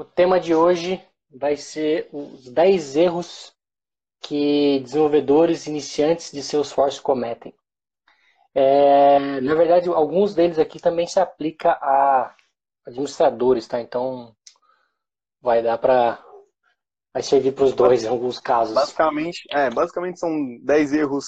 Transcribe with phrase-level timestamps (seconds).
[0.00, 0.98] O tema de hoje
[1.30, 3.54] vai ser os 10 erros
[4.22, 7.52] que desenvolvedores iniciantes de Salesforce cometem.
[8.54, 12.34] É, na verdade, alguns deles aqui também se aplica a
[12.86, 13.78] administradores, tá?
[13.78, 14.34] Então,
[15.38, 16.18] vai dar para
[17.12, 18.74] vai servir para os dois em alguns casos.
[18.74, 21.26] Basicamente, é, basicamente são 10 erros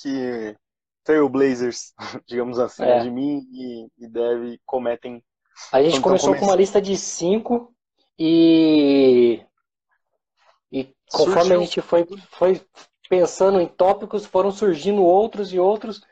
[0.00, 0.56] que
[1.04, 1.92] trailblazers,
[2.26, 3.00] digamos assim, é.
[3.00, 5.22] de mim e, e Dev cometem.
[5.70, 7.74] A gente começou com uma lista de 5
[8.18, 9.44] e
[10.70, 11.56] e conforme Surgiu.
[11.56, 12.60] a gente foi, foi
[13.08, 16.02] pensando em tópicos, foram surgindo outros e outros,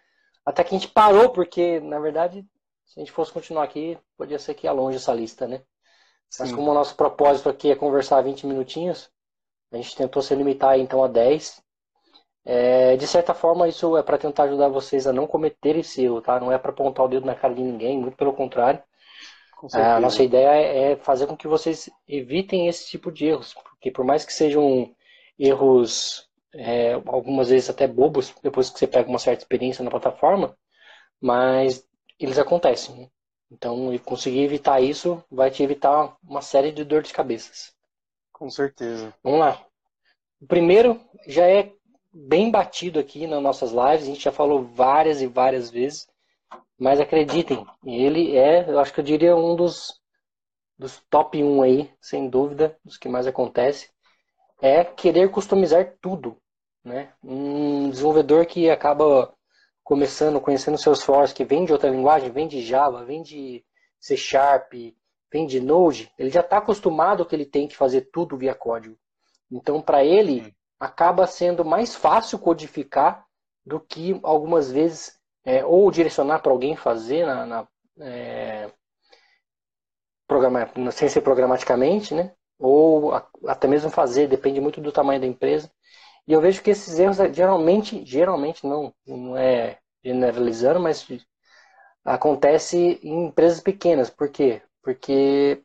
[0.45, 2.47] até que a gente parou, porque, na verdade,
[2.87, 5.59] se a gente fosse continuar aqui, podia ser que ia longe essa lista, né?
[6.31, 6.45] Sim.
[6.45, 9.11] Mas como o nosso propósito aqui é conversar 20 minutinhos,
[9.73, 11.63] a gente tentou se limitar então a 10.
[12.45, 16.23] É, de certa forma, isso é para tentar ajudar vocês a não cometer esse erro,
[16.23, 16.39] tá?
[16.39, 18.83] Não é para apontar o dedo na cara de ninguém, muito pelo contrário.
[19.75, 23.91] É, a nossa ideia é fazer com que vocês evitem esse tipo de erros, porque
[23.91, 24.95] por mais que sejam
[25.39, 30.57] erros, é, algumas vezes até bobos, depois que você pega uma certa experiência na plataforma,
[31.21, 31.87] mas
[32.19, 32.97] eles acontecem.
[32.97, 33.11] Né?
[33.51, 37.75] Então, conseguir evitar isso vai te evitar uma série de dor de cabeças.
[38.33, 39.15] Com certeza.
[39.23, 39.65] Vamos lá.
[40.41, 41.73] O primeiro já é
[42.13, 46.09] bem batido aqui nas nossas lives, a gente já falou várias e várias vezes,
[46.79, 50.01] mas acreditem, ele é, eu acho que eu diria um dos,
[50.79, 53.91] dos top 1 aí, sem dúvida, dos que mais acontece,
[54.61, 56.37] é querer customizar tudo.
[56.85, 57.13] Né?
[57.23, 59.35] Um desenvolvedor que acaba
[59.83, 63.65] começando, conhecendo Salesforce, que vem de outra linguagem, vem de Java, vem de
[63.99, 64.73] C Sharp,
[65.33, 68.97] vem de Node, ele já está acostumado que ele tem que fazer tudo via código.
[69.51, 73.25] Então, para ele, acaba sendo mais fácil codificar
[73.65, 75.16] do que algumas vezes,
[75.47, 77.69] é, ou direcionar para alguém fazer na, na
[78.01, 78.71] é,
[80.93, 82.33] sem ser programaticamente, né?
[82.59, 85.71] ou a, até mesmo fazer, depende muito do tamanho da empresa.
[86.27, 91.07] E eu vejo que esses erros geralmente, geralmente não, não é generalizando, mas
[92.05, 94.11] acontece em empresas pequenas.
[94.11, 94.63] Por quê?
[94.83, 95.63] Porque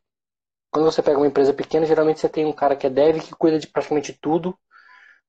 [0.71, 3.35] quando você pega uma empresa pequena, geralmente você tem um cara que é dev que
[3.35, 4.57] cuida de praticamente tudo.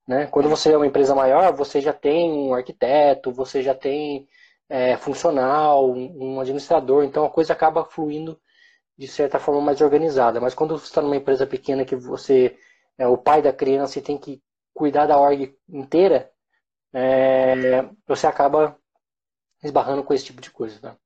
[0.07, 0.27] Né?
[0.27, 4.27] Quando você é uma empresa maior, você já tem um arquiteto, você já tem
[4.69, 8.39] é, funcional, um administrador, então a coisa acaba fluindo
[8.97, 10.39] de certa forma mais organizada.
[10.39, 12.57] Mas quando você está numa empresa pequena que você
[12.97, 14.41] é o pai da criança e tem que
[14.73, 16.31] cuidar da org inteira,
[16.93, 18.77] é, você acaba
[19.63, 20.79] esbarrando com esse tipo de coisa.
[20.79, 20.97] Tá?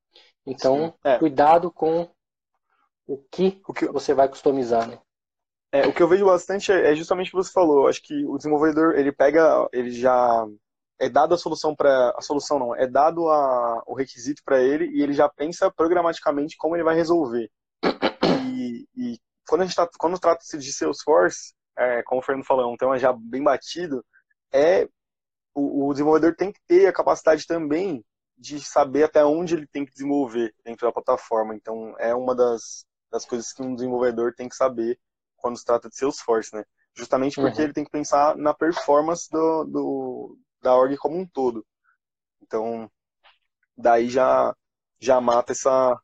[0.46, 1.18] Então, é.
[1.18, 2.08] cuidado com
[3.06, 4.86] o que, o que você vai customizar.
[4.86, 4.98] Né?
[5.72, 7.88] É, o que eu vejo bastante é justamente o que você falou.
[7.88, 10.46] Acho que o desenvolvedor ele pega, ele já
[10.98, 14.86] é dado a solução para a solução não, é dado a, o requisito para ele
[14.86, 17.50] e ele já pensa programaticamente como ele vai resolver.
[18.44, 22.64] E, e quando a gente tá, quando trata-se de Salesforce, é, como o Fernando falou,
[22.64, 24.04] é um tema já bem batido,
[24.52, 24.88] é
[25.54, 28.04] o, o, desenvolvedor tem que ter a capacidade também
[28.36, 31.54] de saber até onde ele tem que desenvolver dentro da plataforma.
[31.54, 34.98] Então, é uma das, das coisas que um desenvolvedor tem que saber
[35.36, 36.64] quando se trata de Salesforce, né?
[36.94, 37.64] Justamente porque uhum.
[37.64, 41.64] ele tem que pensar na performance do, do, da org como um todo.
[42.42, 42.90] Então,
[43.76, 44.54] daí já,
[44.98, 45.98] já mata essa,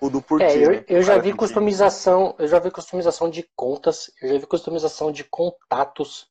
[0.00, 0.44] o do porquê.
[0.44, 0.84] É, eu, né?
[0.88, 5.24] eu já vi customização, eu já vi customização de contas, eu já vi customização de
[5.24, 6.28] contatos,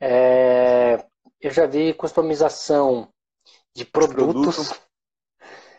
[0.00, 1.04] é,
[1.40, 3.08] eu já vi customização
[3.74, 4.68] de produtos.
[4.68, 4.84] Produto.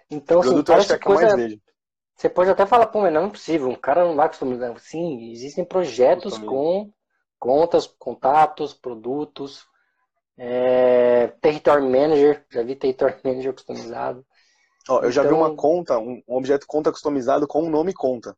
[0.09, 1.59] Então, assim, produto parece é coisa.
[2.15, 4.77] Você pode até falar, pô, mas não é possível, um cara não vai customizar.
[4.79, 6.91] Sim, existem projetos com
[7.37, 9.65] contas, contatos, produtos,
[10.37, 14.25] é, Territory Manager, já vi Territory Manager customizado.
[14.87, 18.37] Ó, eu já vi uma então- conta, um, objeto conta customizado com o nome conta.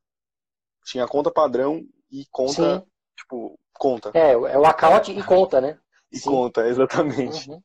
[0.85, 2.85] Tinha conta padrão e conta, Sim.
[3.17, 4.11] tipo, conta.
[4.13, 5.77] É, é o account e conta, né?
[6.11, 6.29] E Sim.
[6.29, 7.49] conta, exatamente.
[7.49, 7.61] Uhum.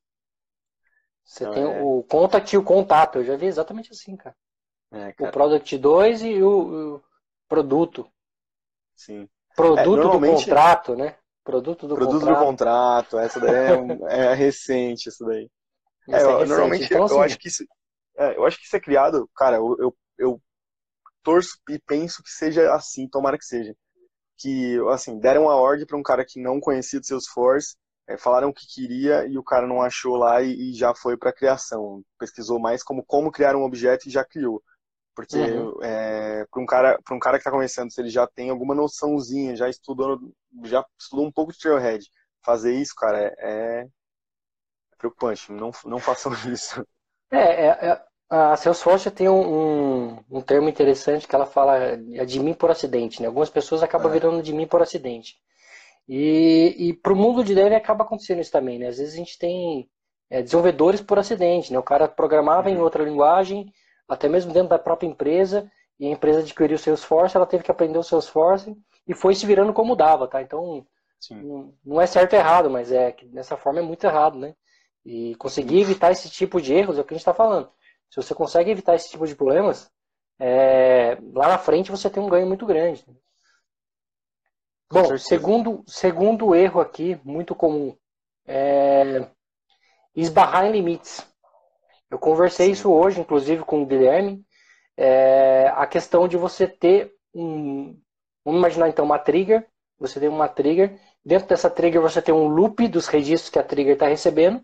[1.25, 1.81] Você então, tem é...
[1.81, 3.19] o contact e o contato.
[3.19, 4.34] Eu já vi exatamente assim, cara.
[4.91, 5.31] É, cara.
[5.31, 7.03] O Product 2 e o, o
[7.49, 8.10] produto.
[8.97, 9.28] Sim.
[9.55, 11.17] Produto é, do contrato, né?
[11.44, 12.39] Produto do Produto contrato.
[12.39, 13.19] do contrato.
[13.19, 13.71] Essa daí é,
[14.31, 15.50] é recente, isso daí.
[16.09, 16.49] É, é, recente.
[16.49, 17.65] normalmente então, assim, eu acho que isso,
[18.17, 20.43] é, eu acho que isso é criado, cara, eu, eu, eu,
[21.23, 23.75] torço e penso que seja assim, tomara que seja.
[24.39, 27.77] Que, assim, deram a ordem para um cara que não conhecia de Salesforce,
[28.09, 31.17] é, falaram o que queria e o cara não achou lá e, e já foi
[31.17, 32.03] para criação.
[32.19, 34.62] Pesquisou mais como, como criar um objeto e já criou.
[35.14, 35.82] Porque uhum.
[35.82, 38.75] é, para um cara para um cara que está começando, se ele já tem alguma
[38.75, 40.19] noçãozinha, já estudou
[40.64, 42.05] já estudou um pouco de Trailhead,
[42.43, 43.87] fazer isso, cara, é, é
[44.97, 45.53] preocupante.
[45.53, 46.85] Não não façam isso.
[47.31, 52.25] É, é, é, A Salesforce tem um, um, um, termo interessante que ela fala é
[52.25, 53.20] de mim por acidente.
[53.20, 53.26] Né?
[53.26, 54.14] Algumas pessoas acabam é.
[54.14, 55.37] virando de mim por acidente.
[56.09, 58.79] E, e para o mundo de dev acaba acontecendo isso também.
[58.79, 58.88] Né?
[58.88, 59.88] Às vezes a gente tem
[60.31, 61.73] é, desenvolvedores por acidente.
[61.73, 61.79] Né?
[61.79, 62.82] O cara programava em uhum.
[62.82, 63.73] outra linguagem,
[64.08, 67.70] até mesmo dentro da própria empresa, e a empresa adquiriu o Salesforce, ela teve que
[67.70, 68.76] aprender o Salesforce
[69.06, 70.26] e foi se virando como dava.
[70.26, 70.43] Tá?
[70.43, 70.87] Então,
[71.20, 71.72] Sim.
[71.84, 74.38] não é certo ou errado, mas é que dessa forma é muito errado.
[74.38, 74.54] Né?
[75.04, 77.70] E conseguir evitar esse tipo de erros é o que a gente está falando.
[78.10, 79.90] Se você consegue evitar esse tipo de problemas,
[80.38, 83.04] é, lá na frente você tem um ganho muito grande.
[84.90, 87.96] Bom, segundo, segundo erro aqui, muito comum,
[88.46, 89.26] é
[90.14, 91.26] esbarrar em limites.
[92.12, 92.73] Eu conversei Sim.
[92.73, 94.44] isso hoje, inclusive, com o Guilherme,
[94.99, 97.99] é, a questão de você ter um.
[98.44, 99.67] Vamos imaginar então uma trigger.
[99.99, 101.00] Você tem uma trigger.
[101.25, 104.62] Dentro dessa trigger você tem um loop dos registros que a trigger está recebendo.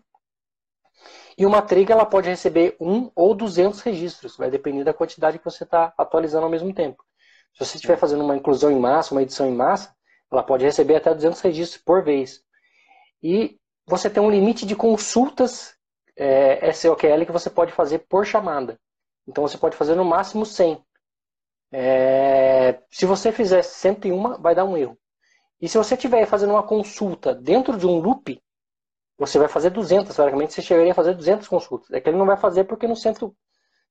[1.35, 5.45] E uma trigger ela pode receber um ou 200 registros, vai depender da quantidade que
[5.45, 7.03] você está atualizando ao mesmo tempo.
[7.53, 9.95] Se você estiver fazendo uma inclusão em massa, uma edição em massa,
[10.31, 12.41] ela pode receber até 200 registros por vez.
[13.23, 13.57] E
[13.87, 15.78] você tem um limite de consultas
[16.19, 18.77] é, SOQL que você pode fazer por chamada.
[19.25, 20.83] Então você pode fazer no máximo 100.
[21.71, 24.97] É, se você fizer 101, vai dar um erro.
[25.61, 28.41] E se você estiver fazendo uma consulta dentro de um loop,
[29.17, 31.89] você vai fazer 200, teoricamente você chegaria a fazer 200 consultas.
[31.91, 33.31] É que ele não vai fazer porque no 100,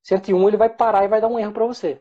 [0.03, 2.01] 101 ele vai parar e vai dar um erro para você.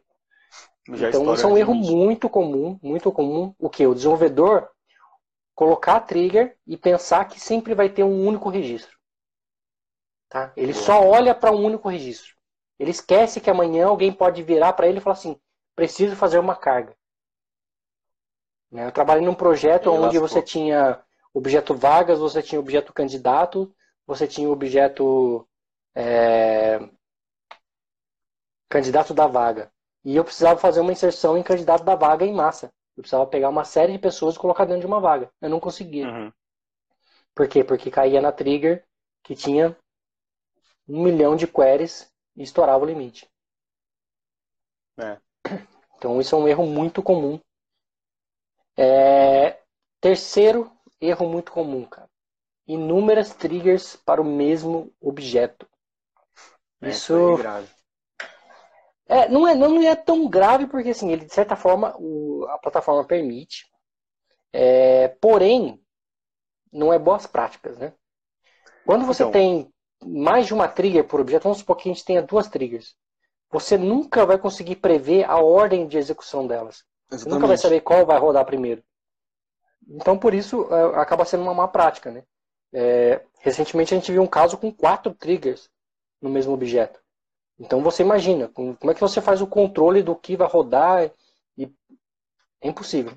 [0.89, 3.53] Já então isso é um erro muito comum, muito comum.
[3.59, 3.85] O que?
[3.85, 4.69] O desenvolvedor
[5.53, 8.96] colocar a trigger e pensar que sempre vai ter um único registro.
[10.29, 10.51] Tá?
[10.55, 12.35] Ele só olha para um único registro.
[12.79, 15.39] Ele esquece que amanhã alguém pode virar para ele e falar assim:
[15.75, 16.95] preciso fazer uma carga.
[18.71, 18.85] Né?
[18.85, 20.27] Eu trabalhei num projeto ele onde lascou.
[20.27, 21.01] você tinha
[21.33, 23.73] objeto vagas, você tinha objeto candidato,
[24.05, 25.47] você tinha objeto
[25.95, 26.79] é,
[28.69, 29.71] candidato da vaga.
[30.03, 32.71] E eu precisava fazer uma inserção em candidato da vaga em massa.
[32.95, 35.29] Eu precisava pegar uma série de pessoas e colocar dentro de uma vaga.
[35.41, 36.07] Eu não conseguia.
[36.07, 36.31] Uhum.
[37.35, 37.63] Por quê?
[37.63, 38.83] Porque caía na trigger
[39.23, 39.75] que tinha
[40.87, 43.29] um milhão de queries e estourava o limite.
[44.97, 45.17] É.
[45.97, 47.39] Então isso é um erro muito comum.
[48.77, 49.59] É...
[49.99, 52.09] Terceiro erro muito comum, cara.
[52.67, 55.67] Inúmeras triggers para o mesmo objeto.
[56.81, 57.13] É, Isso
[59.07, 62.57] é, não, é, não é tão grave porque assim, ele de certa forma o, a
[62.57, 63.65] plataforma permite.
[64.51, 65.81] É, porém,
[66.71, 67.93] não é boas práticas, né?
[68.85, 69.73] Quando você então, tem
[70.05, 72.95] mais de uma trigger por objeto, vamos supor que a gente tenha duas triggers.
[73.51, 76.83] Você nunca vai conseguir prever a ordem de execução delas.
[77.11, 77.23] Exatamente.
[77.23, 78.83] Você nunca vai saber qual vai rodar primeiro.
[79.87, 82.11] Então, por isso, é, acaba sendo uma má prática.
[82.11, 82.23] Né?
[82.73, 85.69] É, recentemente, a gente viu um caso com quatro triggers
[86.21, 86.99] no mesmo objeto.
[87.59, 91.11] Então, você imagina, como é que você faz o controle do que vai rodar?
[91.57, 91.71] E...
[92.61, 93.13] É impossível.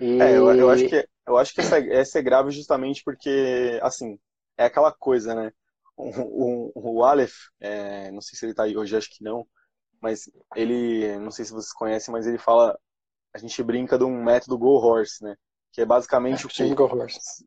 [0.00, 0.20] E...
[0.20, 4.18] É, eu, eu, acho que, eu acho que essa, essa é grave justamente porque, assim,
[4.56, 5.52] é aquela coisa, né?
[5.96, 9.46] O, o, o Aleph, é, não sei se ele está aí hoje, acho que não,
[10.00, 12.78] mas ele, não sei se vocês conhecem, mas ele fala,
[13.34, 15.36] a gente brinca de um método Go Horse, né?
[15.72, 16.74] Que é basicamente é, o que.
[16.74, 17.44] Go Horse.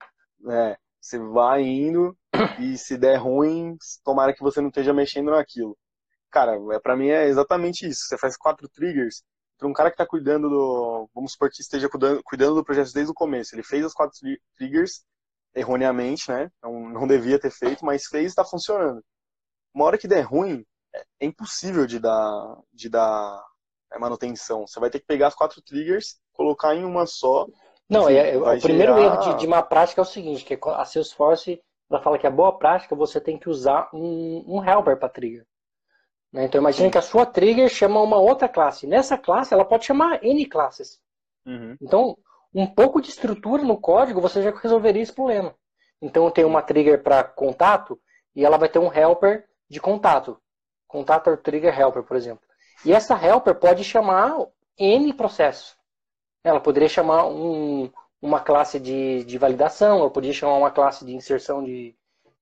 [0.50, 2.18] É, você vai indo
[2.60, 5.78] e se der ruim, tomara que você não esteja mexendo naquilo.
[6.32, 8.08] Cara, é, para mim é exatamente isso.
[8.08, 9.24] Você faz quatro triggers
[9.58, 11.10] para um cara que está cuidando do.
[11.14, 13.54] Vamos supor que esteja cuidando, cuidando do projeto desde o começo.
[13.56, 14.18] Ele fez as quatro
[14.56, 15.04] triggers
[15.56, 16.50] erroneamente, né?
[16.62, 19.04] Não, não devia ter feito, mas fez e está funcionando.
[19.74, 23.44] Uma hora que der ruim, é, é impossível de dar, de dar
[23.92, 24.68] é, manutenção.
[24.68, 27.48] Você vai ter que pegar as quatro triggers, colocar em uma só
[27.90, 29.06] não, é, é o primeiro gerar...
[29.06, 32.32] erro de, de, má prática é o seguinte, que a Salesforce ela fala que a
[32.32, 35.46] boa prática você tem que usar um, um helper para trigger.
[36.32, 36.46] Né?
[36.46, 38.88] Então imagine que a sua trigger chama uma outra classe.
[38.88, 41.00] Nessa classe ela pode chamar N classes.
[41.46, 41.78] Uhum.
[41.80, 42.18] Então,
[42.54, 45.56] um pouco de estrutura no código você já resolveria esse problema.
[46.02, 48.00] Então eu tenho uma trigger para contato
[48.36, 50.38] e ela vai ter um helper de contato.
[50.88, 52.46] Contato trigger helper, por exemplo.
[52.86, 54.36] E essa helper pode chamar
[54.78, 55.76] N processos.
[56.44, 57.90] Ela poderia chamar um,
[58.22, 61.96] uma classe de, de validação, ela poderia chamar uma classe de inserção de,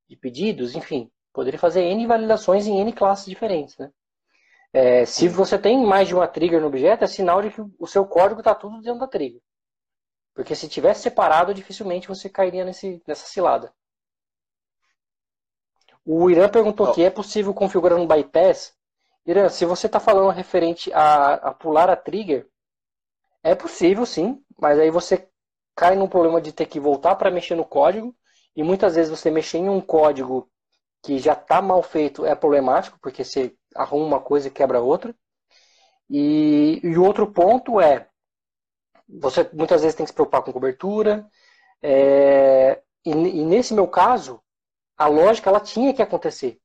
[0.10, 1.10] de pedidos, enfim.
[1.32, 3.77] Poderia fazer N validações em N classes diferentes.
[3.77, 3.91] Né?
[4.74, 7.88] É, se você tem mais de uma trigger no objeto, é sinal de que o
[7.88, 9.41] seu código está tudo dentro da trigger.
[10.33, 13.73] Porque se tivesse separado, dificilmente você cairia nesse, nessa cilada.
[16.05, 16.93] O Irã perguntou oh.
[16.93, 18.73] que é possível configurar um bypass.
[19.25, 22.47] Irã, se você está falando referente a, a pular a trigger,
[23.43, 25.27] é possível, sim, mas aí você
[25.75, 28.15] cai num problema de ter que voltar para mexer no código
[28.55, 30.50] e muitas vezes você mexer em um código
[31.01, 35.15] que já está mal feito é problemático, porque você arruma uma coisa e quebra outra.
[36.09, 38.07] E, e o outro ponto é,
[39.20, 41.27] você muitas vezes tem que se preocupar com cobertura,
[41.82, 44.41] é, e, e, nesse meu caso,
[44.98, 46.60] a lógica ela tinha que acontecer,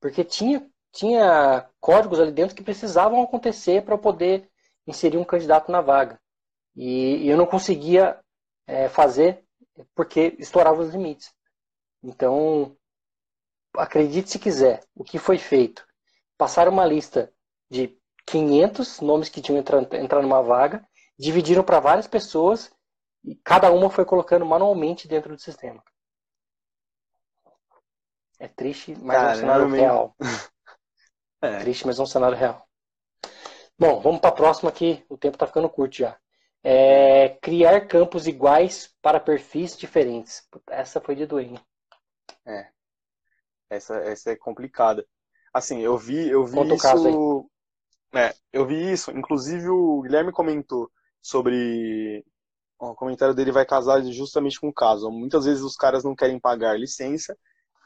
[0.00, 4.48] porque tinha, tinha códigos ali dentro que precisavam acontecer para poder
[4.86, 6.20] inserir um candidato na vaga.
[6.76, 8.18] E, e eu não conseguia
[8.66, 9.44] é, fazer
[9.94, 11.32] porque estourava os limites.
[12.02, 12.76] Então,
[13.76, 15.84] acredite se quiser, o que foi feito?
[16.38, 17.32] Passaram uma lista
[17.70, 20.86] de 500 nomes que tinham entrado entrar numa vaga,
[21.18, 22.72] dividiram para várias pessoas
[23.24, 25.82] e cada uma foi colocando manualmente dentro do sistema.
[28.38, 29.30] É triste, mas Caramba.
[29.30, 30.16] é um cenário real.
[31.42, 31.58] É.
[31.58, 32.66] Triste, mas é um cenário real.
[33.78, 35.04] Bom, vamos para a próxima aqui.
[35.10, 36.18] O tempo está ficando curto já.
[36.62, 40.48] É, criar campos iguais para perfis diferentes.
[40.70, 41.60] Essa foi de doer.
[42.46, 42.70] É.
[43.68, 45.06] Essa, essa é complicada.
[45.52, 47.50] Assim, eu vi, eu vi Conta isso.
[48.14, 49.10] É, eu vi isso.
[49.10, 50.90] Inclusive o Guilherme comentou
[51.24, 52.22] sobre
[52.78, 55.10] o comentário dele vai casar justamente com o caso.
[55.10, 57.36] Muitas vezes os caras não querem pagar licença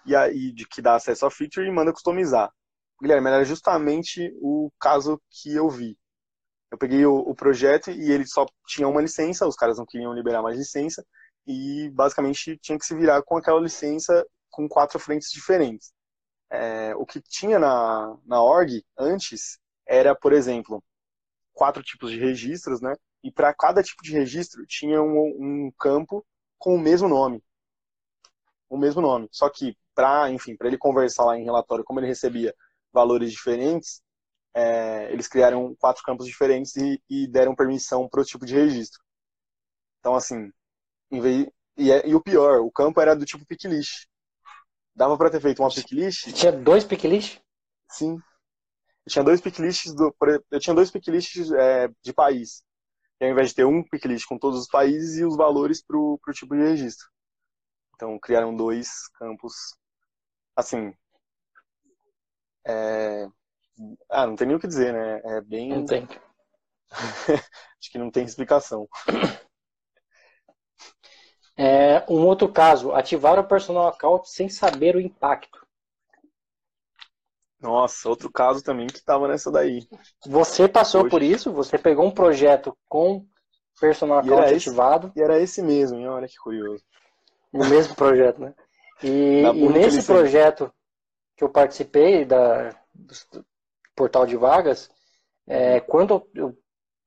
[0.05, 2.53] e aí de que dá acesso à feature e manda customizar.
[3.01, 5.97] Guilherme, era justamente o caso que eu vi.
[6.71, 10.13] Eu peguei o, o, projeto e ele só tinha uma licença, os caras não queriam
[10.13, 11.07] liberar mais licença,
[11.47, 15.93] e basicamente tinha que se virar com aquela licença com quatro frentes diferentes.
[16.51, 20.83] É, o que tinha na, na org antes era, por exemplo,
[21.55, 22.95] quatro tipos de registros, né?
[23.29, 26.25] E para cada tipo de registro tinha um, um campo
[26.59, 27.43] com o mesmo nome.
[28.71, 29.29] O mesmo nome.
[29.31, 32.55] Só que, para, enfim, para ele conversar lá em relatório como ele recebia
[32.91, 34.01] valores diferentes,
[34.55, 38.99] é, eles criaram quatro campos diferentes e, e deram permissão para o tipo de registro.
[40.01, 40.51] Então, assim,
[41.11, 44.07] vez, e, é, e, o pior, o campo era do tipo picklist.
[44.97, 46.33] Dava para ter feito uma picklist.
[46.33, 47.43] Tinha dois picklists?
[47.91, 48.15] Sim.
[49.05, 50.17] Eu tinha dois picklists do,
[50.51, 52.65] eu tinha dois picklists é, de país.
[53.21, 55.97] E ao invés de ter um picklist com todos os países e os valores para
[55.97, 57.07] o tipo de registro.
[57.95, 59.55] Então criaram dois campos.
[60.55, 60.93] Assim,
[62.67, 63.27] é...
[64.11, 65.21] Ah, não tem nem o que dizer, né?
[65.25, 65.71] É bem.
[65.71, 66.07] Não tem.
[66.91, 68.89] Acho que não tem explicação.
[71.57, 75.67] É, um outro caso, ativar o personal account sem saber o impacto.
[77.61, 79.87] Nossa, outro caso também que estava nessa daí.
[80.27, 81.11] Você passou Hoje.
[81.11, 81.53] por isso?
[81.53, 83.27] Você pegou um projeto com
[83.81, 85.13] personal account ativado?
[85.15, 86.09] e era esse mesmo, hein?
[86.09, 86.83] olha que curioso.
[87.53, 88.55] O mesmo projeto, né?
[89.03, 90.73] E, e nesse projeto
[91.37, 93.45] que eu participei da, do
[93.95, 94.91] portal de vagas,
[95.47, 96.57] é, quando eu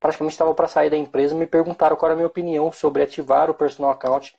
[0.00, 3.48] praticamente estava para sair da empresa, me perguntaram qual era a minha opinião sobre ativar
[3.48, 4.34] o personal account,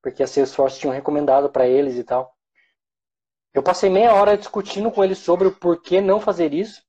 [0.00, 2.32] porque a Salesforce tinha recomendado para eles e tal.
[3.52, 6.82] Eu passei meia hora discutindo com eles sobre o porquê não fazer isso.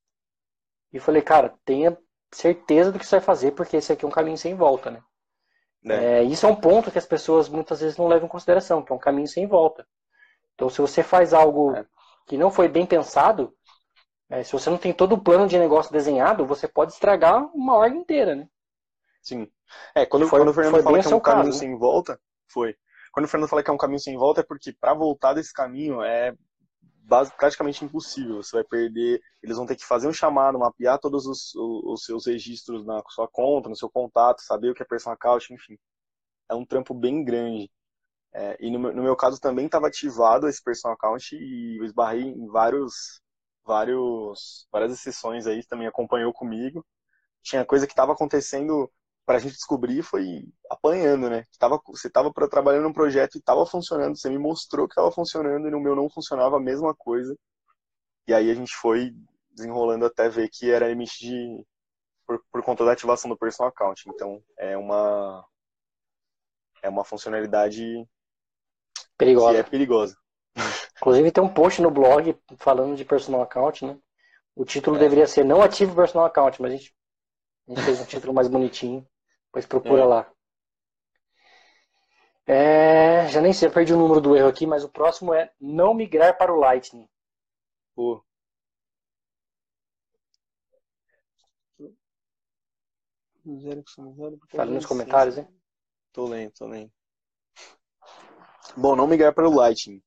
[0.93, 1.97] E falei, cara, tenha
[2.31, 5.03] certeza do que você vai fazer, porque esse aqui é um caminho sem volta, né?
[5.85, 6.19] É.
[6.19, 8.91] É, isso é um ponto que as pessoas muitas vezes não levam em consideração, que
[8.91, 9.87] é um caminho sem volta.
[10.53, 11.85] Então, se você faz algo é
[12.27, 13.53] que não foi bem pensado,
[14.29, 17.75] é, se você não tem todo o plano de negócio desenhado, você pode estragar uma
[17.75, 18.47] org inteira, né?
[19.21, 19.51] Sim.
[19.95, 21.77] É, quando, foi, quando o Fernando fala que é um caminho caso, sem né?
[21.77, 22.75] volta, foi.
[23.11, 25.51] Quando o Fernando fala que é um caminho sem volta, é porque para voltar desse
[25.51, 26.33] caminho é
[27.37, 28.41] praticamente impossível.
[28.41, 32.25] Você vai perder, eles vão ter que fazer um chamado, mapear todos os, os seus
[32.25, 35.77] registros na sua conta, no seu contato, saber o que é personal account, enfim.
[36.49, 37.69] É um trampo bem grande.
[38.33, 42.23] É, e no no meu, caso também estava ativado esse personal account e eu esbarrei
[42.23, 43.21] em vários,
[43.65, 46.85] vários, várias exceções aí, também acompanhou comigo.
[47.43, 48.91] Tinha coisa que estava acontecendo
[49.25, 51.45] para a gente descobrir foi apanhando, né?
[51.59, 55.67] Tava, você estava trabalhando num projeto e estava funcionando, você me mostrou que estava funcionando
[55.67, 57.35] e no meu não funcionava a mesma coisa.
[58.27, 59.11] E aí a gente foi
[59.51, 61.65] desenrolando até ver que era limite de
[62.25, 64.03] por, por conta da ativação do personal account.
[64.07, 65.45] Então é uma
[66.81, 68.07] é uma funcionalidade
[69.21, 69.53] Perigosa.
[69.53, 70.17] Que é perigosa.
[70.97, 73.97] Inclusive tem um post no blog falando de personal account, né?
[74.55, 74.99] O título é.
[74.99, 76.93] deveria ser Não ative o personal account, mas a gente,
[77.67, 79.07] a gente fez um título mais bonitinho.
[79.47, 80.05] Depois procura é.
[80.05, 80.33] lá.
[82.45, 85.51] É, já nem sei, eu perdi o número do erro aqui, mas o próximo é
[85.59, 87.07] não migrar para o Lightning.
[87.95, 88.23] Pô.
[94.49, 95.47] Fale nos comentários, hein?
[96.11, 96.91] Tô lendo, tô lendo.
[98.75, 100.01] Bom, não migrar para o Lightning.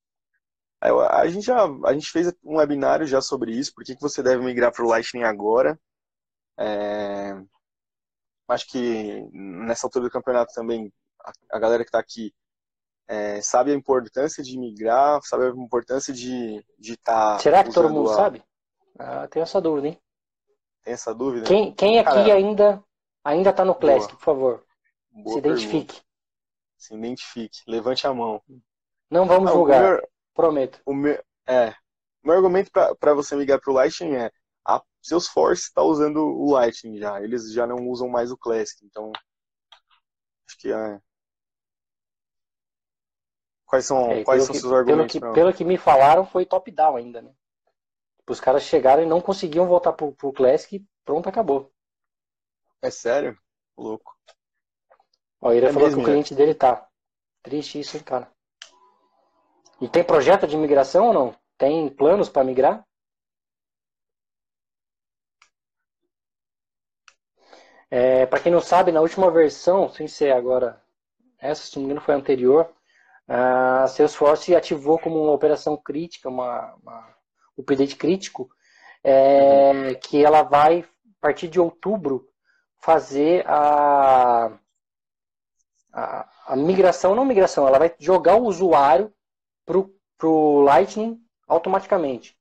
[0.81, 4.23] A gente já a gente fez um webinário já sobre isso, por que, que você
[4.23, 5.81] deve migrar para o Lightning agora.
[6.59, 7.35] É...
[8.49, 10.93] Acho que nessa altura do campeonato também,
[11.51, 12.33] a, galera que está aqui
[13.09, 17.37] é, sabe a importância de migrar, sabe a importância de estar.
[17.37, 18.15] Tá Será que todo mundo a...
[18.15, 18.45] sabe?
[18.99, 19.99] Ah, tenho essa dúvida, hein?
[20.83, 21.47] Tem essa dúvida?
[21.47, 22.85] Quem, quem aqui Cara, ainda
[23.25, 24.19] ainda está no Classic, boa.
[24.19, 24.65] por favor?
[25.11, 25.95] Boa Se identifique.
[25.95, 26.05] Pergunta.
[26.77, 27.59] Se identifique.
[27.67, 28.43] Levante a mão.
[29.11, 29.83] Não vamos Não, julgar.
[29.83, 30.81] Meu, prometo.
[30.85, 31.71] O meu, é.
[32.23, 34.31] O meu argumento para você migrar para o Lightning é
[35.05, 37.23] a Salesforce está usando o Lightning já.
[37.23, 38.85] Eles já não usam mais o Classic.
[38.85, 39.13] Então,
[40.47, 41.01] acho que é,
[43.75, 45.19] Quais são, é, quais são que, seus argumentos?
[45.19, 47.35] Pelo que, pelo que me falaram, foi top-down ainda, né?
[48.29, 51.73] Os caras chegaram e não conseguiam voltar pro, pro Classic e pronto, acabou.
[52.81, 53.37] É sério?
[53.77, 54.17] Louco.
[55.41, 56.87] Ó, ele é falou mesmo, que o cliente dele tá.
[57.43, 58.31] Triste isso, hein, cara.
[59.81, 61.37] E tem projeto de migração ou não?
[61.59, 62.87] Tem planos para migrar?
[67.97, 70.83] É, para quem não sabe, na última versão, sem ser agora,
[71.39, 72.69] essa se não me engano foi a anterior,
[73.29, 77.15] a Salesforce ativou como uma operação crítica, uma, uma
[77.57, 78.51] update crítico,
[79.05, 82.29] é, que ela vai, a partir de outubro,
[82.81, 84.51] fazer a,
[85.93, 89.15] a, a migração, não migração, ela vai jogar o usuário
[89.65, 92.37] para o Lightning automaticamente,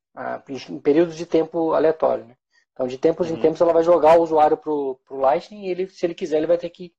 [0.50, 2.26] em períodos de tempo aleatório.
[2.26, 2.36] Né?
[2.74, 3.38] Então, de tempos uhum.
[3.38, 6.38] em tempos, ela vai jogar o usuário para o Lightning e ele, se ele quiser,
[6.38, 6.94] ele vai ter que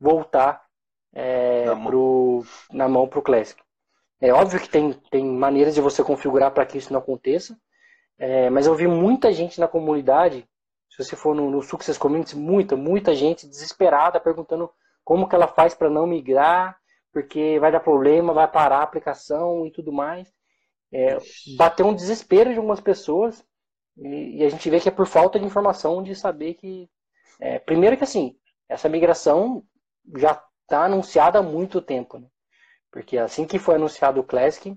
[0.00, 0.64] voltar
[1.12, 1.86] é, na, mão.
[1.86, 3.60] Pro, na mão para o Classic.
[4.20, 7.56] É óbvio que tem, tem maneiras de você configurar para que isso não aconteça,
[8.18, 10.48] é, mas eu vi muita gente na comunidade,
[10.90, 14.70] se você for no, no Success Community, muita, muita gente desesperada perguntando
[15.04, 16.76] como que ela faz para não migrar,
[17.12, 20.32] porque vai dar problema, vai parar a aplicação e tudo mais.
[20.92, 21.18] É,
[21.56, 23.44] bateu um desespero de algumas pessoas
[23.98, 26.88] e, e, a gente vê que é por falta de informação de saber que.
[27.40, 28.36] É, primeiro que assim,
[28.68, 29.64] essa migração
[30.16, 32.18] já está anunciada há muito tempo.
[32.18, 32.26] Né?
[32.90, 34.76] Porque assim que foi anunciado o Classic,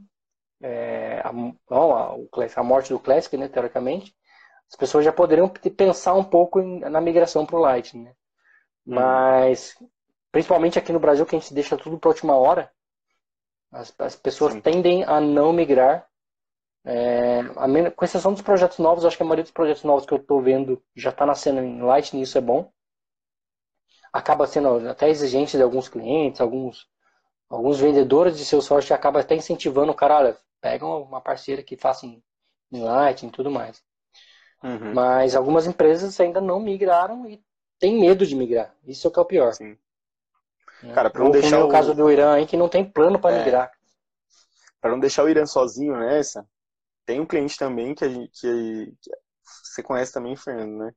[0.61, 4.15] é, a, não, a, o a morte do Classic, né, teoricamente,
[4.69, 8.03] as pessoas já poderiam pensar um pouco em, na migração para o Lightning.
[8.03, 8.13] Né?
[8.85, 8.95] Uhum.
[8.95, 9.75] Mas,
[10.31, 12.71] principalmente aqui no Brasil, que a gente deixa tudo para a última hora,
[13.71, 14.61] as, as pessoas Sim.
[14.61, 16.07] tendem a não migrar.
[16.83, 20.13] É, a, com exceção dos projetos novos, acho que a maioria dos projetos novos que
[20.13, 22.71] eu estou vendo já está nascendo em Lightning, isso é bom
[24.11, 26.87] acaba sendo até exigente de alguns clientes, alguns,
[27.49, 31.77] alguns vendedores de seu sorte acaba até incentivando o cara, olha, pega uma parceira que
[31.77, 32.21] faça em,
[32.71, 33.81] em Lightning e tudo mais.
[34.63, 34.93] Uhum.
[34.93, 37.41] Mas algumas empresas ainda não migraram e
[37.79, 38.75] tem medo de migrar.
[38.85, 39.53] Isso é o que é o pior.
[39.53, 39.77] Sim.
[40.83, 40.93] É.
[40.93, 43.39] Cara, para não deixar o caso do Irã aí que não tem plano para é.
[43.39, 43.71] migrar.
[44.79, 46.45] Para não deixar o Irã sozinho nessa,
[47.05, 49.11] tem um cliente também que a gente que, que
[49.43, 50.91] você conhece também, Fernando, né?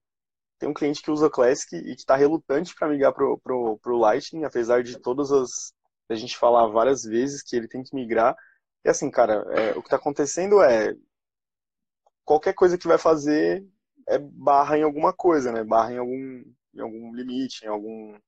[0.58, 3.98] tem um cliente que usa Classic e que está relutante para migrar pro, pro, pro
[3.98, 5.74] Lightning, apesar de todas as
[6.08, 8.36] a gente falar várias vezes que ele tem que migrar.
[8.84, 10.94] E assim, cara, é, o que está acontecendo é
[12.24, 13.64] qualquer coisa que vai fazer
[14.08, 15.64] é barra em alguma coisa, né?
[15.64, 18.18] Barra em algum, em algum limite, em algum,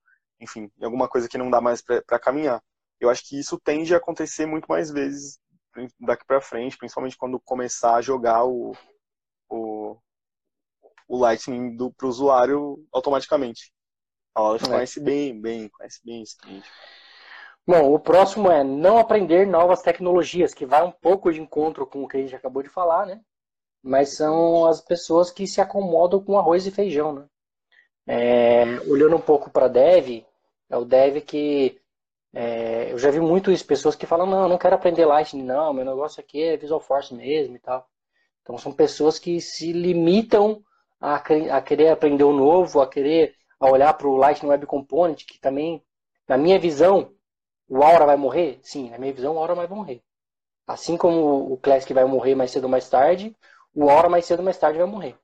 [0.41, 2.62] enfim, em alguma coisa que não dá mais para caminhar.
[2.99, 5.39] Eu acho que isso tende a acontecer muito mais vezes
[6.01, 8.73] daqui para frente, principalmente quando começar a jogar o,
[9.49, 9.97] o,
[11.09, 13.73] o Lightning para o usuário automaticamente.
[14.35, 14.67] A Aula é.
[14.67, 16.71] conhece bem, bem, conhece bem esse cliente.
[17.67, 22.05] Bom, o próximo é não aprender novas tecnologias, que vai um pouco de encontro com
[22.05, 23.21] o que a gente acabou de falar, né?
[23.83, 27.27] Mas são as pessoas que se acomodam com arroz e feijão, né?
[28.07, 30.25] É, olhando um pouco para dev,
[30.71, 31.81] é o dev que
[32.38, 35.72] é, eu já vi muito isso, pessoas que falam, não, não quero aprender Lightning, não,
[35.72, 37.88] meu negócio aqui é Visual Force mesmo e tal.
[38.42, 40.62] Então são pessoas que se limitam
[41.01, 45.25] a, a querer aprender o novo, a querer a olhar para o Lightning Web Component,
[45.25, 45.83] que também,
[46.29, 47.11] na minha visão,
[47.66, 48.61] o Aura vai morrer?
[48.62, 50.03] Sim, na minha visão, o Aura vai morrer.
[50.66, 53.35] Assim como o Classic vai morrer mais cedo ou mais tarde,
[53.75, 55.16] o Aura mais cedo ou mais tarde vai morrer.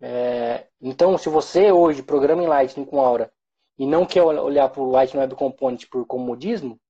[0.00, 3.30] É, então, se você hoje programa em Lightning com Aura
[3.78, 6.80] e não quer olhar para o Lightning Web Component por comodismo,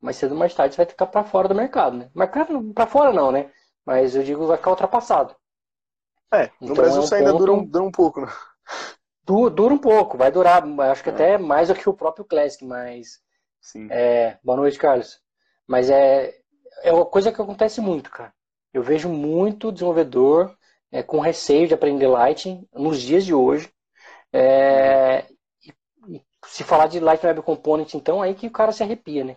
[0.00, 2.10] mais cedo ou mais tarde você vai ficar para fora do mercado, né?
[2.74, 3.50] Para fora não, né?
[3.84, 5.34] Mas eu digo vai ficar ultrapassado.
[6.32, 7.38] É, no então, Brasil é um isso ainda ponto...
[7.38, 8.28] dura, um, dura um pouco, né?
[9.50, 11.12] dura um pouco, vai durar, acho que é.
[11.12, 13.20] até mais do que o próprio Classic, mas.
[13.60, 13.88] Sim.
[13.90, 15.20] É, boa noite, Carlos.
[15.66, 16.34] Mas é,
[16.82, 18.32] é uma coisa que acontece muito, cara.
[18.72, 20.56] Eu vejo muito desenvolvedor
[20.90, 23.70] é, com receio de aprender Lightning nos dias de hoje.
[24.32, 25.36] É, e
[26.50, 29.36] se falar de Lightning Web Component, então, aí que o cara se arrepia, né?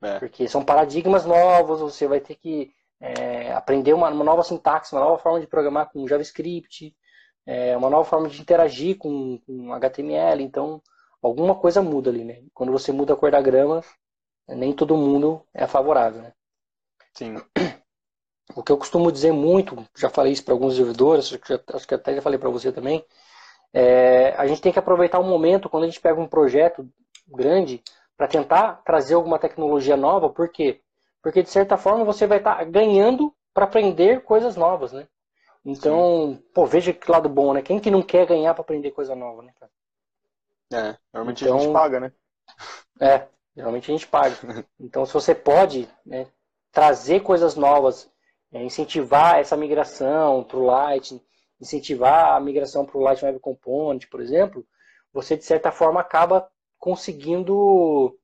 [0.00, 0.20] É.
[0.20, 5.00] Porque são paradigmas novos, você vai ter que é, aprender uma, uma, nova sintaxe, uma
[5.00, 6.94] nova forma de programar com JavaScript,
[7.44, 10.40] é, uma nova forma de interagir com, com, HTML.
[10.44, 10.80] Então,
[11.20, 12.44] alguma coisa muda ali, né?
[12.54, 13.82] Quando você muda a cor da grama,
[14.46, 16.22] nem todo mundo é favorável.
[16.22, 16.32] Né?
[17.12, 17.34] Sim.
[18.54, 21.36] O que eu costumo dizer muito, já falei isso para alguns desenvolvedores,
[21.74, 23.04] acho que até já falei para você também,
[23.74, 26.88] é, a gente tem que aproveitar o momento quando a gente pega um projeto
[27.26, 27.82] grande
[28.16, 30.80] para tentar trazer alguma tecnologia nova, por quê?
[31.20, 35.08] Porque de certa forma você vai estar tá ganhando para aprender coisas novas, né?
[35.64, 36.42] Então, Sim.
[36.54, 37.62] pô, veja que lado bom, né?
[37.62, 39.72] Quem que não quer ganhar para aprender coisa nova, né, cara?
[40.72, 42.12] É, normalmente então, a gente paga, né?
[43.00, 44.36] É, geralmente a gente paga.
[44.78, 46.28] Então, se você pode né,
[46.70, 48.08] trazer coisas novas,
[48.52, 51.20] é, incentivar essa migração para o Light,
[51.64, 54.66] incentivar a migração para o Light Web Component, por exemplo,
[55.12, 56.48] você de certa forma acaba
[56.78, 58.16] conseguindo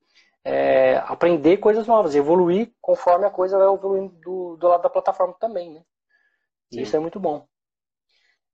[0.44, 5.34] é, aprender coisas novas, evoluir conforme a coisa vai evoluindo do, do lado da plataforma
[5.40, 5.82] também, né?
[6.70, 7.46] E isso é muito bom.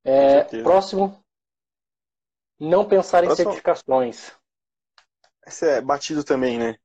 [0.05, 1.23] É, próximo,
[2.59, 3.45] não pensar em próximo...
[3.51, 4.33] certificações.
[5.47, 6.77] Esse é batido também, né?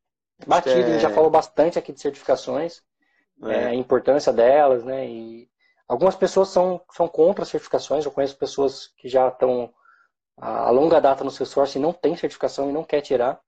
[0.45, 0.83] Batido, é...
[0.83, 2.81] a gente já falou bastante aqui de certificações,
[3.43, 3.53] é.
[3.53, 3.65] é.
[3.67, 5.07] a importância delas, né?
[5.07, 5.50] E
[5.91, 9.73] algumas pessoas são, são contra certificações, eu conheço pessoas que já estão
[10.37, 13.41] a longa data no seu source e não tem certificação e não quer tirar.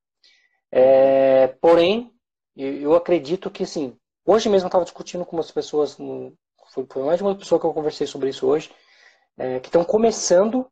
[0.70, 2.14] É, porém,
[2.54, 5.98] eu acredito que, sim, hoje mesmo eu estava discutindo com umas pessoas,
[6.68, 8.76] foi, mais de uma pessoa que eu conversei sobre isso hoje,
[9.38, 10.70] é, que estão começando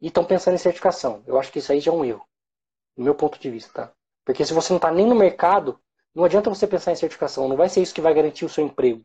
[0.00, 1.22] e estão pensando em certificação.
[1.26, 2.26] Eu acho que isso aí já é um erro,
[2.96, 3.92] do meu ponto de vista, tá?
[4.24, 5.78] Porque se você não está nem no mercado,
[6.14, 8.64] não adianta você pensar em certificação, não vai ser isso que vai garantir o seu
[8.64, 9.04] emprego,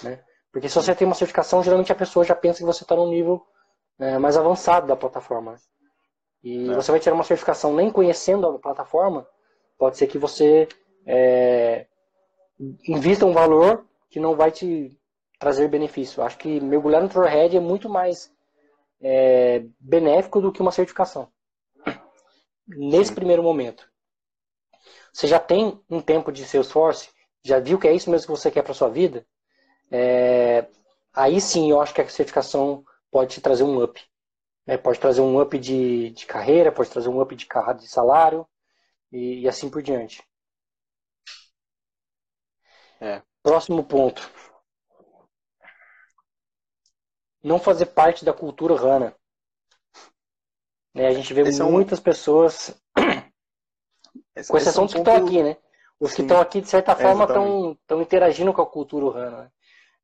[0.00, 0.24] né?
[0.54, 3.08] Porque se você tem uma certificação, geralmente a pessoa já pensa que você está num
[3.08, 3.44] nível
[3.98, 5.56] é, mais avançado da plataforma.
[6.44, 6.74] E é.
[6.76, 9.26] você vai tirar uma certificação nem conhecendo a plataforma,
[9.76, 10.68] pode ser que você
[11.04, 11.88] é,
[12.86, 14.96] invista um valor que não vai te
[15.40, 16.22] trazer benefício.
[16.22, 18.32] Acho que mergulhar no Trailhead é muito mais
[19.00, 21.28] é, benéfico do que uma certificação.
[22.68, 23.16] Nesse Sim.
[23.16, 23.90] primeiro momento.
[25.12, 27.10] Você já tem um tempo de Salesforce,
[27.42, 29.26] já viu que é isso mesmo que você quer para sua vida,
[29.90, 30.66] é,
[31.12, 34.00] aí sim eu acho que a certificação pode te trazer um up.
[34.66, 34.76] Né?
[34.76, 38.46] Pode trazer um up de, de carreira, pode trazer um up de, de salário
[39.12, 40.22] e, e assim por diante.
[43.00, 43.22] É.
[43.42, 44.30] Próximo ponto.
[47.42, 49.14] Não fazer parte da cultura HANA.
[50.94, 51.08] Né?
[51.08, 52.04] A gente vê Esse muitas é um...
[52.04, 52.82] pessoas,
[54.34, 55.56] Esse, com exceção é um dos que estão aqui, né?
[56.00, 56.16] Os Sim.
[56.16, 59.42] que estão aqui, de certa forma, estão interagindo com a cultura HANA.
[59.42, 59.50] Né?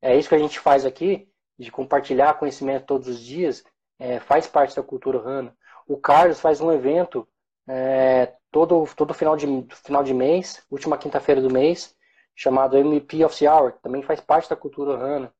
[0.02, 3.62] É isso que a gente faz aqui, de compartilhar conhecimento todos os dias
[3.98, 5.54] é, faz parte da cultura HANA.
[5.86, 7.28] O Carlos faz um evento
[7.68, 9.46] é, todo, todo final, de,
[9.84, 11.94] final de mês, última quinta-feira do mês,
[12.34, 15.32] chamado MVP of the Hour, que também faz parte da cultura HANA.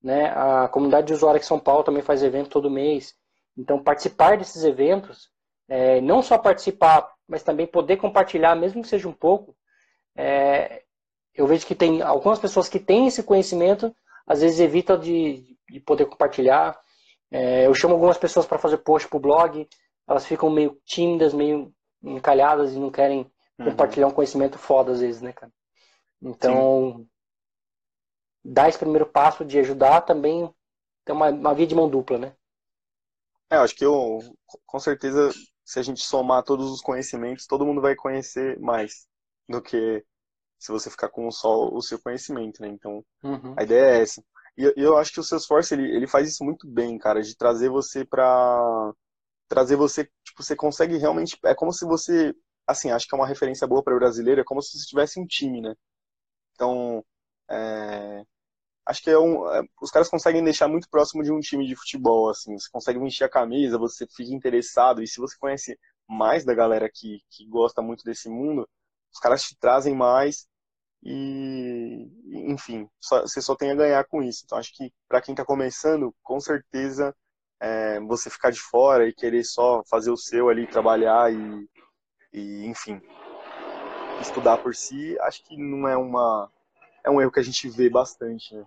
[0.00, 0.26] Né?
[0.30, 3.14] A comunidade de usuários de São Paulo também faz evento todo mês.
[3.56, 5.28] Então, participar desses eventos,
[5.68, 9.56] é, não só participar, mas também poder compartilhar, mesmo que seja um pouco,
[10.14, 10.82] é,
[11.34, 13.94] eu vejo que tem algumas pessoas que têm esse conhecimento,
[14.26, 16.78] às vezes evitam de, de poder compartilhar,
[17.30, 19.68] é, eu chamo algumas pessoas para fazer post pro blog,
[20.06, 23.66] elas ficam meio tímidas, meio encalhadas e não querem uhum.
[23.66, 25.52] compartilhar um conhecimento foda às vezes, né, cara?
[26.22, 27.08] Então, Sim.
[28.44, 30.52] dar esse primeiro passo de ajudar também
[31.04, 32.36] tem uma, uma via de mão dupla, né?
[33.50, 34.20] É, acho que eu,
[34.66, 35.30] com certeza,
[35.64, 39.06] se a gente somar todos os conhecimentos, todo mundo vai conhecer mais
[39.48, 40.04] do que
[40.64, 42.68] se você ficar com só o seu conhecimento, né?
[42.68, 43.54] Então, uhum.
[43.58, 44.24] a ideia é essa.
[44.56, 47.68] E eu acho que o Salesforce, ele, ele faz isso muito bem, cara, de trazer
[47.68, 48.92] você pra...
[49.46, 51.38] Trazer você, tipo, você consegue realmente...
[51.44, 52.34] É como se você...
[52.66, 55.20] Assim, acho que é uma referência boa para o brasileiro, é como se você tivesse
[55.20, 55.74] um time, né?
[56.54, 57.04] Então,
[57.50, 58.24] é...
[58.86, 61.76] Acho que é um, é, os caras conseguem deixar muito próximo de um time de
[61.76, 62.58] futebol, assim.
[62.58, 66.90] Você consegue vestir a camisa, você fica interessado, e se você conhece mais da galera
[66.92, 68.68] que, que gosta muito desse mundo,
[69.12, 70.46] os caras te trazem mais
[71.04, 72.08] e,
[72.50, 74.42] enfim, só, você só tem a ganhar com isso.
[74.44, 77.14] Então, acho que para quem está começando, com certeza,
[77.60, 81.68] é, você ficar de fora e querer só fazer o seu ali, trabalhar e,
[82.32, 83.02] e, enfim,
[84.22, 86.50] estudar por si, acho que não é uma.
[87.04, 88.66] É um erro que a gente vê bastante, né?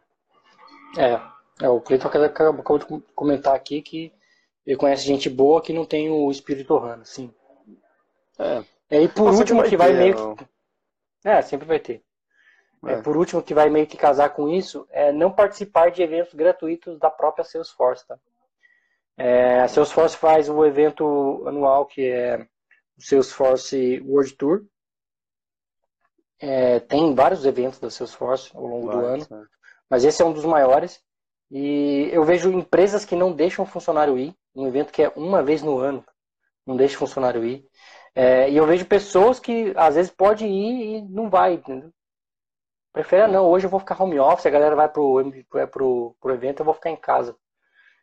[0.95, 4.13] É, é o Cleiton acabou de comentar aqui que
[4.63, 7.33] ele conhece gente boa que não tem o espírito rano, sim.
[8.37, 8.63] É.
[8.91, 10.45] E por último, que vai ter, meio que.
[11.25, 12.03] É, sempre vai ter.
[12.85, 13.01] É.
[13.01, 16.99] Por último, que vai meio que casar com isso, é não participar de eventos gratuitos
[16.99, 18.07] da própria Salesforce.
[18.07, 18.17] Tá?
[19.17, 22.47] É, a Salesforce faz o um evento anual que é
[22.97, 24.65] o Salesforce World Tour.
[26.39, 29.45] É, tem vários eventos da Salesforce ao longo do ano, né?
[29.89, 31.01] mas esse é um dos maiores.
[31.49, 35.41] E eu vejo empresas que não deixam o funcionário ir, um evento que é uma
[35.41, 36.05] vez no ano,
[36.65, 37.65] não deixa o funcionário ir.
[38.13, 41.91] É, e eu vejo pessoas que às vezes pode ir e não vai, entendeu?
[42.97, 45.23] Prefere, não, hoje eu vou ficar home office, a galera vai pro,
[45.71, 47.37] pro, pro evento, eu vou ficar em casa.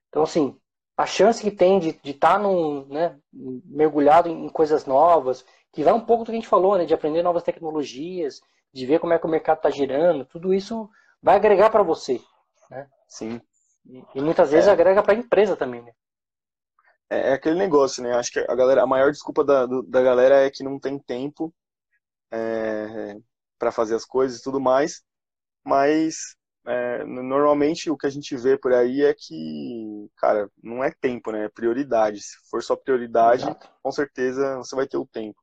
[0.08, 0.56] Então, assim,
[0.96, 2.48] a chance que tem de estar tá
[2.88, 6.84] né, mergulhado em coisas novas, que vai um pouco do que a gente falou, né,
[6.84, 8.40] de aprender novas tecnologias,
[8.72, 10.88] de ver como é que o mercado está girando, tudo isso
[11.20, 12.20] vai agregar para você.
[12.70, 12.86] Né?
[13.08, 13.40] Sim.
[13.84, 14.70] E, e muitas vezes é.
[14.70, 15.82] agrega para a empresa também.
[15.82, 15.92] Né?
[17.10, 18.14] É, é, aquele negócio, né?
[18.14, 21.52] Acho que a galera, a maior desculpa da, da galera é que não tem tempo
[22.32, 23.16] é,
[23.58, 25.02] para fazer as coisas e tudo mais,
[25.64, 26.36] mas
[26.66, 31.30] é, normalmente o que a gente vê por aí é que, cara, não é tempo,
[31.30, 31.44] né?
[31.44, 32.22] É prioridade.
[32.22, 33.68] Se for só prioridade, Exato.
[33.82, 35.38] com certeza você vai ter o tempo.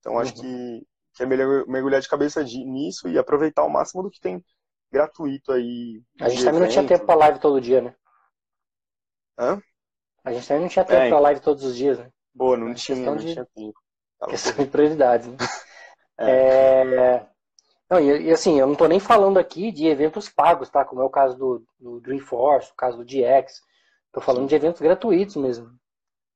[0.00, 0.42] Então acho uhum.
[0.42, 4.20] que, que é melhor mergulhar de cabeça de, nisso e aproveitar o máximo do que
[4.20, 4.44] tem
[4.92, 6.02] gratuito aí.
[6.20, 7.94] A gente também não tinha tempo para live todo dia, né?
[9.38, 9.60] Hã?
[10.22, 12.10] A gente também não tinha tempo é, para live todos os dias, né?
[12.36, 13.32] Pô, não, tinha, não de...
[13.32, 13.78] tinha tempo.
[14.18, 15.36] Tava questão de prioridades, né?
[16.18, 17.26] é.
[17.90, 20.84] Não, e, e, assim, eu não estou nem falando aqui de eventos pagos, tá?
[20.84, 23.62] Como é o caso do, do Dreamforce, o caso do DX.
[24.06, 24.48] Estou falando Sim.
[24.48, 25.70] de eventos gratuitos mesmo.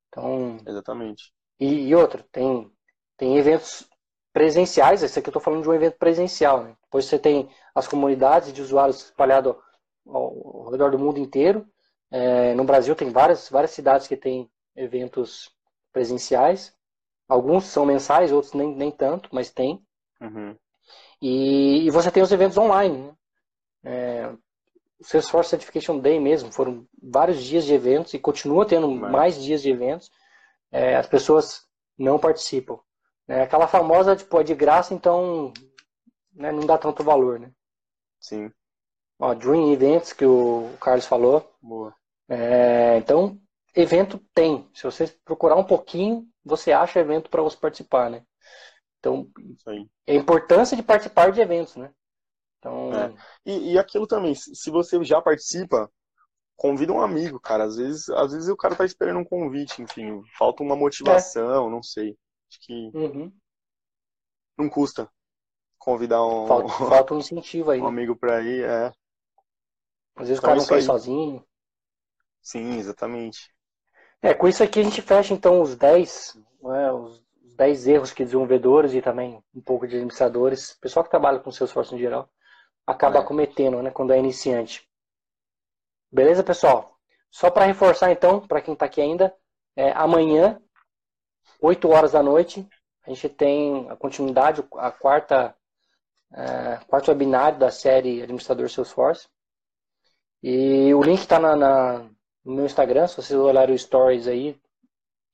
[0.09, 0.59] Então.
[0.67, 1.33] Exatamente.
[1.59, 2.71] E, e outra, tem,
[3.17, 3.89] tem eventos
[4.33, 6.77] presenciais, esse aqui eu estou falando de um evento presencial, né?
[6.85, 9.57] Depois você tem as comunidades de usuários espalhados
[10.07, 11.67] ao, ao redor do mundo inteiro.
[12.11, 15.51] É, no Brasil tem várias, várias cidades que têm eventos
[15.93, 16.73] presenciais.
[17.29, 19.83] Alguns são mensais, outros nem, nem tanto, mas tem.
[20.21, 20.57] Uhum.
[21.21, 22.99] E, e, você tem os eventos online.
[22.99, 23.15] Né?
[23.85, 24.33] É,
[24.99, 29.63] o Salesforce Certification Day mesmo, foram vários dias de eventos e continua tendo mais dias
[29.63, 30.11] de eventos.
[30.73, 31.67] É, as pessoas
[31.99, 32.79] não participam.
[33.27, 35.53] É aquela famosa, tipo, é de graça, então
[36.33, 37.51] né, não dá tanto valor, né?
[38.21, 38.51] Sim.
[39.19, 41.53] Ó, Dream Events, que o Carlos falou.
[41.61, 41.95] Boa.
[42.29, 43.39] É, então,
[43.75, 44.69] evento tem.
[44.75, 48.25] Se você procurar um pouquinho, você acha evento para você participar, né?
[48.99, 49.31] Então,
[50.07, 51.93] é a importância de participar de eventos, né?
[52.59, 52.93] Então...
[52.93, 53.15] É.
[53.47, 55.89] E, e aquilo também, se você já participa,
[56.57, 57.65] convida um amigo, cara.
[57.65, 61.71] Às vezes, às vezes o cara tá esperando um convite, enfim, falta uma motivação, é.
[61.71, 62.19] não sei.
[62.51, 63.33] Acho que uhum.
[64.59, 65.09] não custa
[65.79, 67.81] convidar um, falta, falta um incentivo aí.
[67.81, 67.89] Um né?
[67.89, 68.93] amigo para ir, é.
[70.17, 71.47] Às vezes então, o cara não quer ir sozinho.
[72.43, 73.55] Sim, exatamente.
[74.21, 77.23] É, com isso aqui a gente fecha então os 10, né, os
[77.57, 81.71] 10 erros que desenvolvedores e também um pouco de administradores, pessoal que trabalha com seus
[81.71, 82.29] esforço em geral,
[82.87, 83.25] acaba é.
[83.25, 84.89] cometendo, né, quando é iniciante.
[86.11, 86.99] Beleza, pessoal?
[87.31, 89.35] Só para reforçar então, para quem está aqui ainda,
[89.77, 90.61] é, amanhã
[91.61, 92.67] 8 horas da noite,
[93.07, 95.55] a gente tem a continuidade, a quarta,
[96.33, 99.29] é, quarto webinário da série Administrador Salesforce.
[100.43, 102.11] E o link está na, na,
[102.49, 104.59] no meu Instagram, se vocês olharem o Stories aí,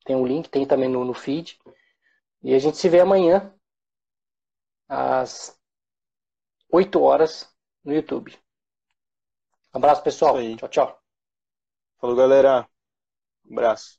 [0.03, 1.57] tem um link, tem também no, no feed.
[2.43, 3.53] E a gente se vê amanhã,
[4.89, 5.57] às
[6.69, 7.49] 8 horas,
[7.85, 8.37] no YouTube.
[9.73, 10.35] Um abraço, pessoal.
[10.57, 11.01] Tchau, tchau.
[11.97, 12.67] Falou, galera.
[13.45, 13.97] Um abraço.